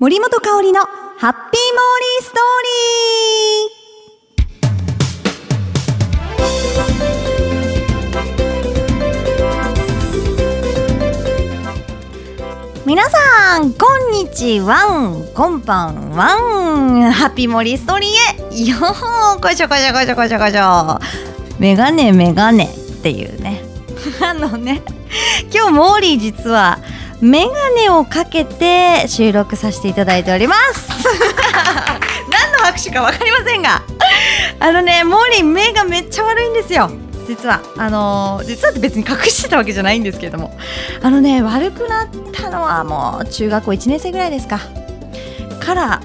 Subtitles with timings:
[0.00, 12.86] 森本香里のハッピーモーリーストーリー。
[12.86, 15.16] 皆さん、こんにちは。
[15.34, 16.28] こんばんは。
[17.12, 18.10] ハッピーモーリーストーリー
[18.52, 18.66] へ。
[18.70, 21.00] よーこしょこしょこしょこしょこしょ。
[21.58, 22.68] メガネメガネっ
[23.02, 23.64] ていうね。
[24.22, 24.80] あのね
[25.52, 26.78] 今日モーリー実は
[27.20, 30.88] メガネをかけて収録させていただいております。
[32.30, 33.82] 何の拍手か分かりませんが。
[34.60, 36.90] あのねモーリー目がめっちゃ悪いんですよ。
[37.26, 37.60] 実は。
[37.76, 40.56] あのー、実はって別に隠してたわけじゃないんですけども。
[41.02, 44.60] あのね悪くなったのはもう中学校1年生ぐらいですか。
[45.60, 46.00] から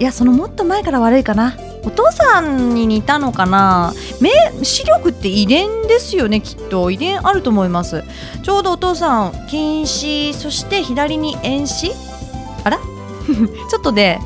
[0.00, 1.54] いやそのもっと前から悪いかな
[1.86, 3.92] お父さんに似たのかな？
[4.20, 4.30] 目
[4.64, 6.90] 視力って遺伝ですよねきっと。
[6.90, 8.04] 遺伝あると思います。
[8.42, 11.92] ちょうどお父さん近視そして左に遠視？
[12.64, 12.78] あら？
[13.70, 14.18] ちょっとで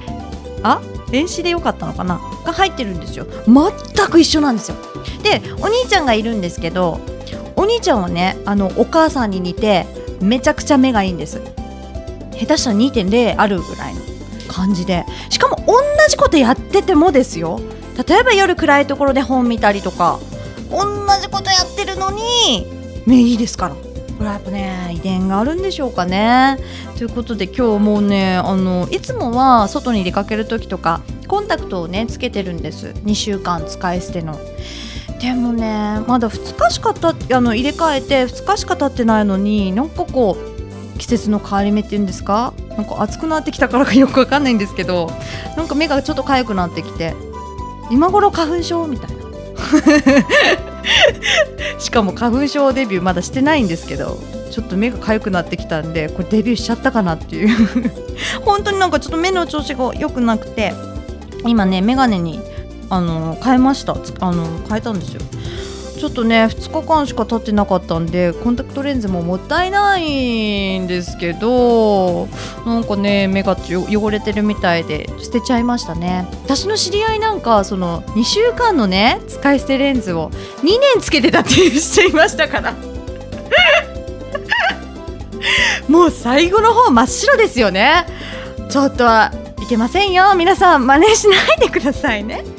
[0.62, 0.80] あ？
[1.12, 2.20] 遠視でよかったのかな？
[2.44, 3.26] が入ってるんですよ。
[3.46, 4.76] 全く一緒なんですよ。
[5.22, 7.00] でお兄ちゃんがいるんですけど
[7.56, 9.86] お兄ちゃんはねあのお母さんに似て
[10.20, 11.40] めちゃくちゃ目がいいんです。
[12.38, 14.07] 下手したら2.0あるぐらいの。
[14.48, 15.06] 感じで。
[15.30, 15.74] しかも同
[16.08, 17.60] じことやっててもですよ。
[18.08, 20.18] 例えば夜暗いところで本見たりとか
[20.70, 20.86] 同
[21.20, 22.66] じことやってるのに
[23.06, 23.74] 目いいですから。
[23.74, 26.58] これはやっぱね遺伝があるんでしょうかね。
[26.96, 32.88] ということで今日もうねあのいつもは外に出かける時とかコンタクトをねつけてるんです。
[33.04, 34.38] 2週間使い捨ての。
[35.20, 40.57] でもねまだ2日しかたあの入れ替えて2日しか経ってないのになんかこう
[40.98, 42.52] 季節の変わり目っていうんですか？
[42.76, 45.10] なんか暑くなってきたからかよくわかんないんですけど
[45.56, 47.14] なんか目がちょっと痒くなってきて
[47.90, 48.86] 今頃花粉症？
[48.86, 49.28] みたいな。
[51.78, 54.18] しかも花粉症デビューまだしてないんですけど
[54.50, 57.48] ちょっと目が痒くなってきたんでこれデビューしちゃったかなっていう。
[58.44, 60.72] 本当になんかちょっと目の調子が良くなくて
[61.46, 62.40] 今ね眼鏡に
[62.90, 63.96] あの変えました。
[64.20, 65.20] あの変えたんですよ。
[65.98, 72.28] ちょっとね2日間しか経ってなかったんでコンタクトレンズももったいないんですけど
[72.64, 76.26] なんかね目が汚れてるみたいで捨てちゃいましたね。
[76.44, 80.30] 私の知り合いなんかその2週間のね使い捨てレンズを
[80.62, 82.74] 2年つけてたっていう人いましたから。
[85.88, 88.06] もう最後の方真っ白ですよね。
[88.68, 90.34] ちょっとはいけませんよ。
[90.36, 92.57] 皆さん真似しないでくださいね。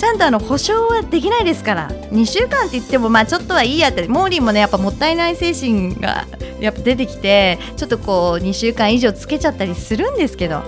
[0.00, 1.90] ちゃんとあの保証はできないですから。
[1.90, 4.08] 2週間って言ってもまあちょっとはいいやって。
[4.08, 6.26] モーリーもねやっぱもったいない精神が
[6.58, 10.62] やっぱ出てきてちょっとこう2週間以上つけちゃったりするんですけど。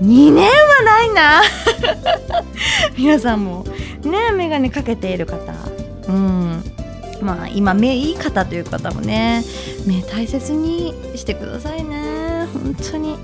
[0.00, 1.42] 2年はないな。
[2.96, 3.66] 皆さんも。
[4.04, 5.52] ね眼鏡かけている方。
[6.08, 6.64] うん。
[7.20, 9.44] まあ今目いい方という方もね。
[9.84, 12.46] 目大切にしてくださいね。
[12.54, 13.18] 本当に。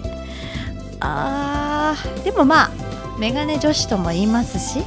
[1.01, 2.71] あーでもまあ
[3.19, 4.85] メガネ女子とも言いますし。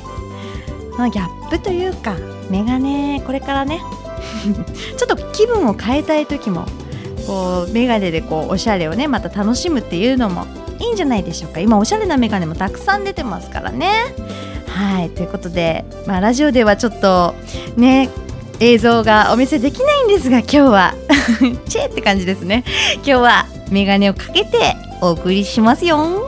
[1.09, 2.15] ギャップというか
[2.49, 3.81] メガネこれからね。
[4.97, 6.65] ちょっと気分を変えたい時も
[7.27, 10.45] こうメガネでこうおしゃれをねまた楽しむっていうのも
[10.79, 11.59] いいんじゃないでしょうか。
[11.59, 13.89] 今おしゃれなメガネもたくさん出てますからね。
[14.67, 17.33] はいということで、まあ、ラジオではちょっと
[17.75, 18.09] ね
[18.59, 20.95] 映像がお見せできないんですが今日は。
[21.67, 22.63] チェって感じですね。
[22.95, 26.26] 今日はメガネをかけてお送りしますよ。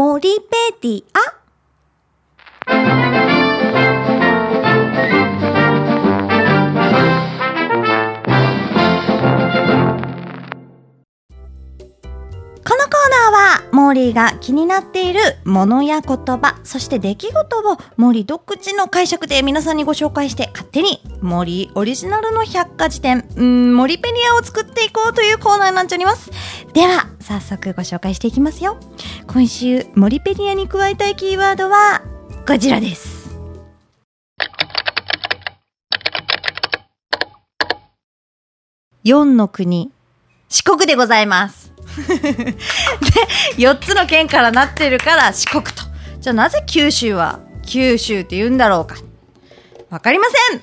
[0.00, 1.40] ー森ペディア
[12.62, 26.30] このコーナーは、モーリーが気になっているものや言葉、そして出来事をモーリー独自の解釈で皆さんにご紹介して勝手にモーリーオリジナルの百科事典、うん、モリペディアを作っていこうというコーナーになっております。
[26.72, 28.76] では、早速ご紹介していきますよ。
[29.28, 32.02] 今週、モリペディアに加えたいキーワードは、
[32.44, 33.38] こちらです。
[39.04, 39.92] 4の国、
[40.48, 41.72] 四国でございます。
[42.08, 45.84] で、4つの県からなってるから四国と。
[46.18, 48.96] じゃあなぜ九州は九州って言うんだろうか。
[49.88, 50.56] わかりませ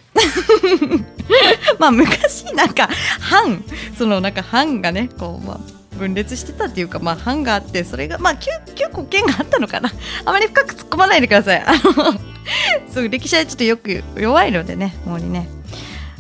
[0.86, 1.06] ん
[1.80, 2.90] まあ昔なんか
[3.22, 3.64] 藩、
[3.98, 9.92] そのなんか藩がね、こう、まあ分裂してたっていうか、まあ藩があって、それが、まあ 9, 9個県があったのかな。
[10.26, 11.64] あまり深く突っ込まないでください。
[11.66, 12.14] あの、
[12.94, 15.50] そう歴史はちょっとよく弱いのでね、もうにね。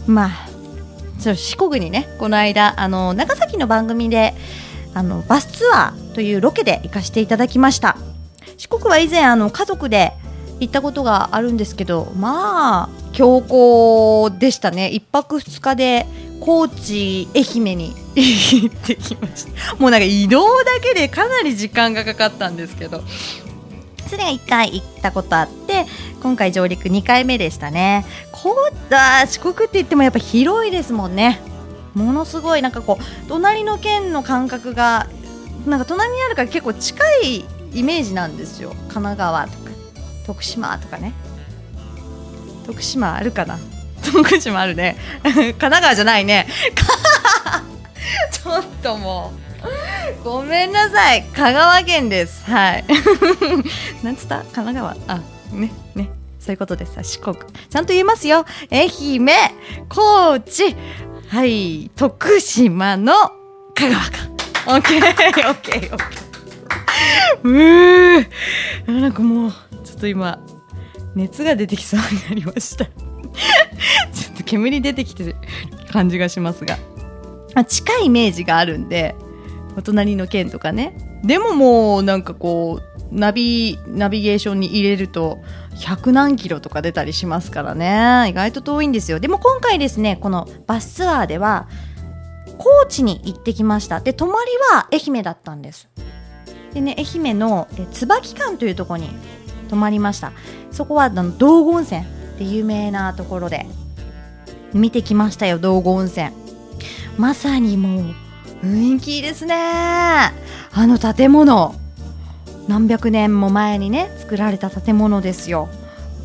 [0.06, 0.32] まあ
[1.20, 4.34] そう、四国にね、この間、あの、長崎の番組で、
[4.98, 7.98] あのバスツアーというロケで行かせていただきました
[8.58, 10.14] 四四国は以前あの家族で
[10.60, 16.08] 行ったことがあるんですけどまあ強行でしたね1泊2日で
[16.40, 19.76] 高知愛媛に行ってきました。
[19.76, 23.04] もうなんか移動だけでかなり時間がかかったんですけど。
[24.08, 25.86] それが1回行ったことあって
[26.24, 28.06] 今回上陸2回目でしたね。
[28.32, 28.56] 高
[28.90, 31.42] 知四国って言ってもやっぱ広いですもんね。
[31.94, 35.08] ものすごいなんかこう隣の県の感覚が
[35.66, 38.70] なんか隣にあるから結構近いイメージなんですよ。
[38.70, 39.72] 神奈川とか
[40.26, 41.14] 徳島とかね。
[42.66, 43.60] 徳島あるかな。
[44.12, 44.98] 徳島あるね。
[45.24, 46.48] 神奈川じゃないね。
[48.32, 49.34] ちょっとも
[50.24, 50.24] う。
[50.24, 51.24] ごめんなさい。
[51.36, 52.44] 香川県です。
[52.50, 52.86] はい。
[54.04, 54.38] なんつった？
[54.54, 54.76] 神奈
[55.08, 55.16] 川？
[55.18, 55.22] あ
[55.52, 56.10] ねね。
[56.40, 56.98] そういうことです。
[57.04, 57.36] 四国。
[57.70, 58.46] ちゃんと言えますよ。
[58.72, 59.28] 愛媛
[59.90, 60.76] 高知。
[61.30, 61.92] はい。
[61.96, 63.14] 徳島の
[63.76, 64.10] 香川か
[64.68, 65.98] オッケーオッケーオッケー
[67.44, 69.02] うー。
[69.02, 69.52] なんかもう
[69.84, 70.40] ちょっと今
[71.16, 72.86] 熱が出てきそうになりました。
[74.48, 75.36] 煙出てきてる
[75.92, 76.78] 感じがしますが、
[77.54, 79.16] まあ、近いイメージがあるんで
[79.76, 80.98] お隣の県とかね。
[81.24, 85.40] でももうなんかこうナビナビゲーションに入れると
[85.76, 88.30] 100何キロとか出たりしますからね。
[88.30, 89.20] 意外と遠いんですよ。
[89.20, 91.68] でも今回ですねこのバスツアーでは
[92.58, 94.00] 高知に行ってきました。
[94.00, 95.90] で泊まりは愛媛だったんです。
[96.74, 99.10] でね愛媛の椿館というとこに
[99.70, 100.32] 泊まりました。
[100.72, 102.04] そこは道後温泉っ
[102.38, 103.66] て有名なところで。
[104.74, 106.32] 見てきましたよ道後温泉。
[107.18, 109.56] まさにもう雰囲気いいですね。
[109.56, 110.34] あ
[110.76, 111.76] の建物。
[112.68, 115.70] 何百年も前にね作られた建物ですよ。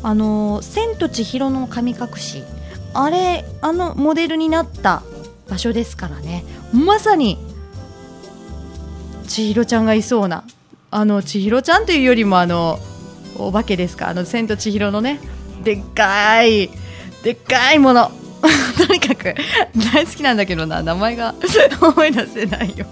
[0.03, 2.43] あの「千と千尋の神隠し」
[2.93, 5.01] あれあのモデルになった
[5.49, 6.43] 場所ですからね。
[6.73, 7.37] まさに
[9.27, 10.43] 千尋ちゃんがいそうな。
[10.91, 12.77] あの千尋ちゃんというよりもあの
[13.37, 14.09] お化けですか。
[14.09, 15.19] あの千と千尋のね
[15.63, 16.69] でっかい
[17.23, 18.11] でっかいもの。
[18.77, 19.35] とにかく
[19.93, 21.35] 大好きなんだけどな名前が。
[21.81, 22.85] 思い出せないよ。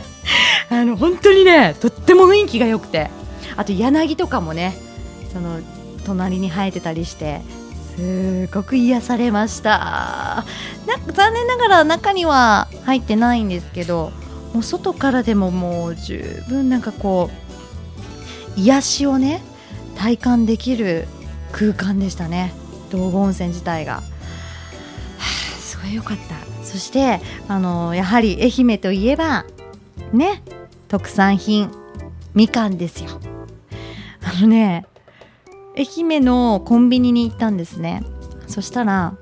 [0.70, 3.10] あの本当にねとっても雰囲気が良くて。
[3.56, 4.74] あと柳とかもね
[5.32, 5.60] その
[6.06, 7.42] 隣に生えてたりして
[7.96, 10.44] すごく癒されました。
[10.86, 14.12] なんか残念ながら中には入ってないんですけど
[14.54, 17.30] もう外からでももう十分なんかこ
[18.56, 19.42] う癒しをね
[19.96, 21.06] 体感できる
[21.52, 22.54] 空間でしたね。
[22.90, 24.02] 道後温泉自体が、
[25.84, 26.52] あ、良かった。
[26.64, 29.44] そしてあのやはり愛媛といえば
[30.12, 30.42] ね
[30.88, 31.70] 特産品
[32.34, 33.10] みかんですよ。
[34.22, 34.86] あのね
[35.76, 38.02] 愛媛のコンビニに行ったんですね。
[38.46, 39.14] そしたら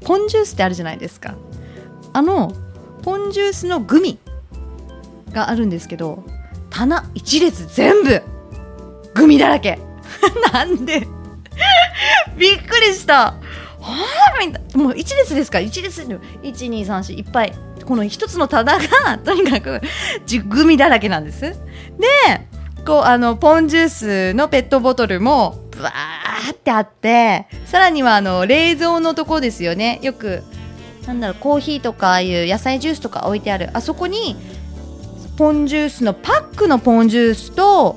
[0.00, 1.36] ポンジュースってあるじゃないですか。
[2.12, 2.52] あの
[3.02, 4.18] ポンジュースのグミ
[5.32, 6.24] があるんですけど
[6.70, 8.22] 棚一列全部
[9.14, 9.78] グミだらけ。
[10.52, 11.06] なんで
[12.36, 13.14] びっくりした。
[13.14, 13.34] は
[13.80, 15.58] あもう一列ですか？
[15.58, 17.52] ら一列1234いっぱい。
[17.84, 19.80] この一つの棚が とにかく
[20.48, 21.40] グミだらけなんです。
[21.40, 21.56] で
[22.86, 29.98] こうあのポンジュースのペットボトルもブワーってあってさらにはあの冷蔵のとこですよね。
[30.02, 30.42] よく
[31.06, 33.70] なんだろうコーヒーとかああいう野菜ジュースとか置いてある。
[33.72, 34.36] あそこに
[35.36, 37.96] ポンジュースのパックのポンジュースと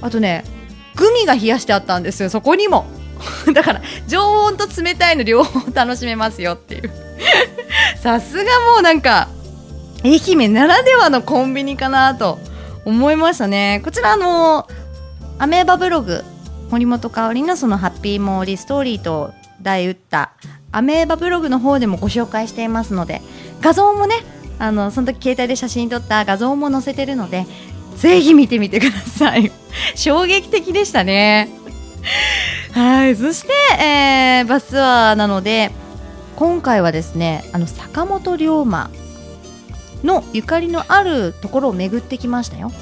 [0.00, 0.44] あとね
[0.96, 2.30] グミが冷やしてあったんですよ。
[2.30, 2.84] そこにも。
[3.52, 6.90] だから常温と冷たいの両方楽しめますよっていう。
[8.00, 8.42] さすが
[8.74, 9.28] もうなんか
[10.04, 12.38] 愛媛ならではのコンビニかなと
[12.84, 13.80] 思いましたね。
[13.84, 14.68] こちらあの
[15.38, 16.24] アメーバブログ
[16.70, 20.32] 森本香里のそのハッピーモーリーストーリーと題打った
[20.72, 23.22] アメーバブログの方でもご紹介していますので
[23.60, 24.16] 画像もね
[24.58, 27.46] あのその時携帯で写真撮った画像も載せてるので
[27.96, 29.50] ぜひ見てみてください。
[29.94, 31.48] 衝撃的でしたね。
[32.74, 35.70] はいそして、えー、バスツアーなので
[36.34, 38.90] 今回はですねあの坂本龍馬
[40.02, 42.72] のゆかりのあるところを巡ってきましたよ。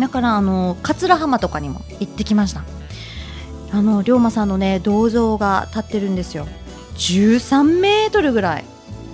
[0.00, 2.64] だからあの桂浜とかにも行ってきました。
[3.72, 6.48] あの龍馬さんのね銅像が立ってるんですよ。
[6.96, 8.64] 13メートルぐらい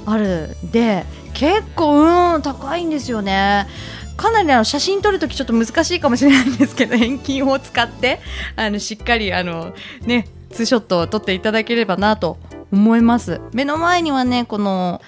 [0.06, 3.66] あるで結構うん高いんですよね。
[4.16, 8.20] かなりあの写真撮るときちょっと難しいかもしれないんですけど 遠近を使って
[8.56, 12.38] あのしっかりあのねツーショットを撮っていただければなと
[12.72, 13.40] 思います。
[13.52, 15.00] 目の前にはねこの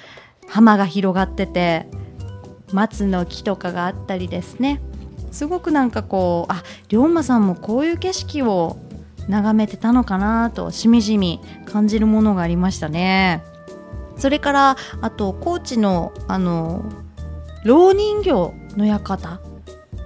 [0.46, 1.86] 浜が広がってて
[2.72, 4.80] 松の木とかがあったりですね。
[5.30, 8.78] すごくなんかこうあ龍馬さんもこういう景色を
[9.28, 13.42] 眺めてたのかなとしみじみ感じるものがありましたね。
[14.16, 16.84] それからあと高知のあの
[17.64, 19.40] 蝋人形の館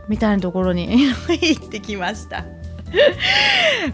[0.08, 2.44] みたいなところに 行ってきました。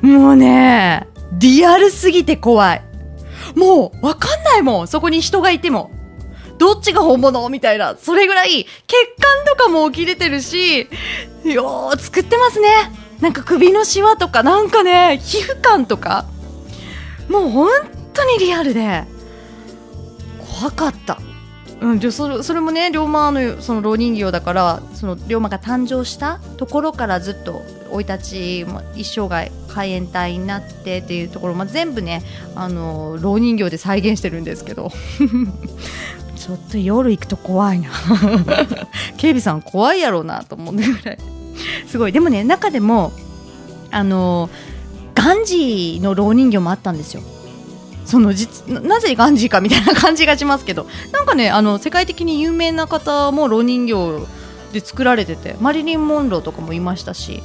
[0.01, 2.83] もうねリアルすぎて怖い。
[3.55, 4.89] もうわかんないもん。
[4.89, 5.91] そこに人がいても。
[6.59, 7.49] どっちが本物？
[7.51, 7.97] みたいな。
[8.01, 8.67] それぐらい血
[9.21, 10.89] 管とかも起きれてるし
[11.45, 12.69] よー作ってますね。
[13.21, 16.27] なんか首のシワとかなんかね皮膚感とか。
[17.29, 17.71] もう本
[18.15, 19.05] 当にリアルで
[20.61, 21.19] 怖かった。
[21.81, 32.23] うん、でそれそれもね龍馬のその老人形だからその龍馬が誕生したところからずっと生い立ち一生涯海援隊になってっていうところ、まあ、全部ね
[32.57, 34.91] あの老人形で再現してるんですけど。
[36.39, 37.91] ちょっと夜行くと怖いな。
[39.19, 41.19] 警備さん怖いやろうなと思うぐらい。
[41.89, 42.13] すごい。
[42.13, 43.13] でもね中でも
[43.91, 44.49] あの
[45.15, 47.23] ガンジーの老人形もあったんですよ。
[48.09, 54.27] その実なぜガンジーかみたいな感じがしますけどなんかねあの世界的に有名な方も老人形
[54.73, 57.43] で作られててマリリン・モンローとかもいましたし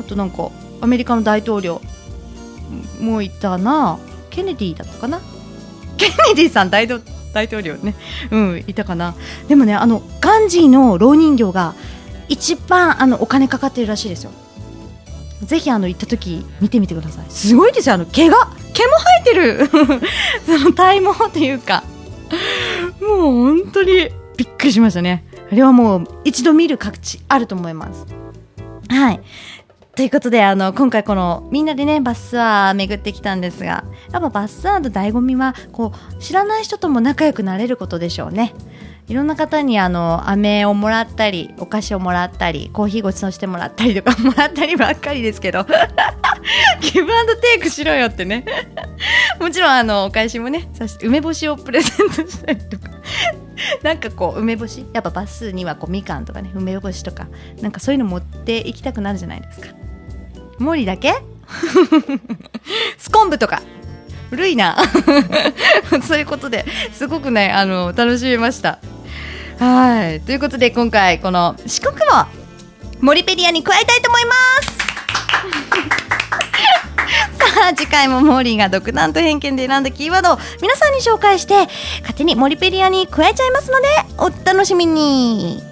[0.00, 1.80] あとなんかアメリカの大統領
[3.00, 3.98] もいたな
[4.30, 5.20] ケネディだったかな？
[5.98, 6.86] ケネディさん大
[7.34, 7.96] 大統領ね。
[8.30, 9.16] うんいたかな。
[9.48, 11.74] でもねあのガンジーの老人形が
[12.28, 14.30] 一番あのお金かかってるらしいですよ。
[15.42, 17.24] ぜひあの行った時見てみてください。
[17.30, 17.96] すごいですよ。
[17.96, 18.48] あの毛が
[18.78, 20.00] 毛も生えてる。
[20.58, 21.82] その体毛というか。
[23.00, 25.24] もう本当にびっくりしましたね。
[25.50, 28.06] あれはもう一度見る価値あると思います。
[28.88, 29.20] はい。
[29.96, 33.82] ということであの今回このみんなでねバスツアー巡ってきたんですが
[34.12, 38.54] やっぱバスツアーの醍醐味はこう知らない人とも仲良くなれることでしょうね。
[39.08, 45.66] いろんな方にあの飴をもらったりお菓子をもらったりコーヒーごちそうしてもらったりとか もらったりばっかりですけど。
[46.80, 48.44] ギブアンドテイクしろよってね。
[49.40, 50.68] もちろんあのお返しもね
[51.02, 52.90] 梅干しをプレゼントしたりとか。
[53.82, 54.86] なんかこう梅干し？
[54.92, 57.26] やっぱバスにはこうみかんとかね梅干しとか。
[57.60, 59.68] なんかそういうの持っていきたくなるじゃないですか。
[60.58, 61.14] 森だけ？
[62.98, 63.62] スコンブとか。
[64.30, 64.76] 古いな。
[66.06, 68.78] そういうことですごくねあの楽しめました。
[69.58, 70.20] はい。
[70.20, 72.26] ということで今回この四国も
[73.00, 75.97] モリペディアに加えたいと思います。
[77.60, 81.54] あ 次回もモーリーが独断と偏見で選んだキーワードを皆さんに紹介して
[82.00, 83.86] 勝手にモリペディアに加えちゃいますので
[84.18, 85.62] お楽しみに。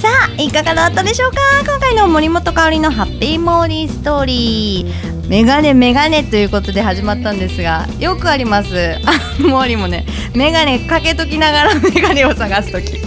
[0.00, 1.38] さあいかがだったでしょうか？
[1.66, 5.28] 今回の森本香里のハッピーモーリーストーリー。
[5.28, 8.96] メガネメガネということで始まったんですがよくあります。
[9.04, 13.00] あ モーリーもねメガネかけときながらメガネを探す時。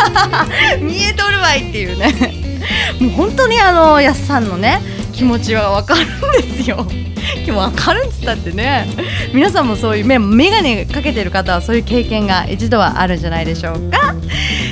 [0.80, 2.39] 見えとるわいっていうね。
[3.00, 4.80] もう本当にあのやすさんのね
[5.12, 6.86] 気持ちはわかるんですよ。
[7.44, 8.86] 今日わかるっつったってね。
[9.32, 14.14] 皆さんもそういうメメガネかけてる方はそういう経験が一度はあるんじゃないでしょうか。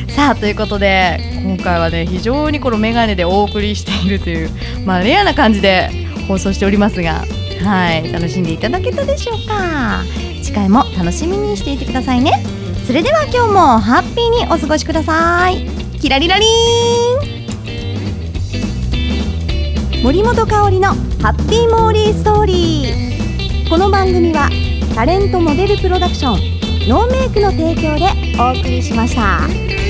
[0.09, 4.51] さあということで今回はね非常にこのメガネでお送りしているという
[4.85, 5.91] まあレアな感じで
[6.27, 7.25] 放送しておりますが
[7.65, 10.03] はい楽しんでいただけたでしょうか。
[10.43, 12.43] 次回も楽しみにしていてくださいね。
[12.87, 15.69] それでは今日もハッピーにお過ごしください。
[16.01, 17.38] キラリラリーン。
[20.03, 20.89] 森本香里の
[21.21, 24.49] ハッピーモーリーストーリーこの番組は
[24.95, 28.07] タレントモデルプロダクションノーメイクの提供で
[28.41, 29.88] お送りしました。